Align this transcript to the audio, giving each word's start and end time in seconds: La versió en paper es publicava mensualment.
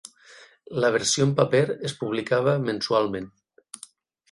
La 0.83 0.89
versió 0.95 1.27
en 1.27 1.35
paper 1.41 1.61
es 1.91 1.95
publicava 2.01 2.57
mensualment. 2.71 3.31